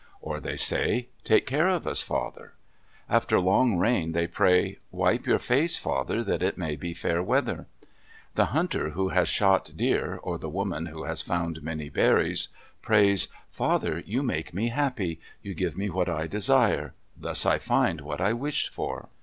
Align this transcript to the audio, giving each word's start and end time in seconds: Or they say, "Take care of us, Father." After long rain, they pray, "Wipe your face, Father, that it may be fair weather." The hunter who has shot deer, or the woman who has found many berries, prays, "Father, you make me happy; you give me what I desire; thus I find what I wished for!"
Or 0.19 0.39
they 0.39 0.57
say, 0.57 1.09
"Take 1.23 1.45
care 1.45 1.67
of 1.67 1.85
us, 1.85 2.01
Father." 2.01 2.53
After 3.07 3.39
long 3.39 3.77
rain, 3.77 4.13
they 4.13 4.25
pray, 4.25 4.79
"Wipe 4.89 5.27
your 5.27 5.37
face, 5.37 5.77
Father, 5.77 6.23
that 6.23 6.41
it 6.41 6.57
may 6.57 6.75
be 6.75 6.95
fair 6.95 7.21
weather." 7.21 7.67
The 8.33 8.45
hunter 8.45 8.89
who 8.97 9.09
has 9.09 9.29
shot 9.29 9.69
deer, 9.77 10.17
or 10.23 10.39
the 10.39 10.49
woman 10.49 10.87
who 10.87 11.03
has 11.03 11.21
found 11.21 11.61
many 11.61 11.87
berries, 11.89 12.47
prays, 12.81 13.27
"Father, 13.51 14.01
you 14.07 14.23
make 14.23 14.55
me 14.55 14.69
happy; 14.69 15.19
you 15.43 15.53
give 15.53 15.77
me 15.77 15.87
what 15.87 16.09
I 16.09 16.25
desire; 16.25 16.95
thus 17.15 17.45
I 17.45 17.59
find 17.59 18.01
what 18.01 18.19
I 18.21 18.33
wished 18.33 18.73
for!" 18.73 19.09